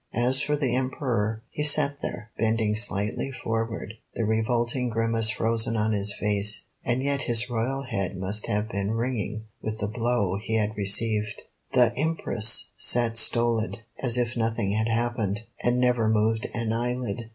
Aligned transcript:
As 0.15 0.41
for 0.41 0.55
the 0.57 0.75
Emperor, 0.75 1.43
he 1.51 1.61
sat 1.61 2.01
there, 2.01 2.31
bending 2.35 2.75
slightly 2.75 3.31
forward, 3.31 3.93
the 4.15 4.25
revolting 4.25 4.89
grimace 4.89 5.29
frozen 5.29 5.77
on 5.77 5.91
his 5.91 6.11
face, 6.11 6.69
and 6.83 7.03
yet 7.03 7.21
his 7.21 7.51
royal 7.51 7.83
head 7.83 8.17
must 8.17 8.47
have 8.47 8.67
been 8.67 8.93
ringing 8.95 9.43
with 9.61 9.77
the 9.77 9.87
blow 9.87 10.39
he 10.41 10.55
had 10.55 10.75
received. 10.75 11.43
The 11.73 11.95
Empress 11.95 12.71
sat 12.75 13.15
stolid, 13.15 13.83
as 13.99 14.17
if 14.17 14.35
nothing 14.35 14.71
had 14.71 14.87
happened, 14.89 15.41
and 15.63 15.79
never 15.79 16.09
moved 16.09 16.47
an 16.51 16.73
eyelid. 16.73 17.29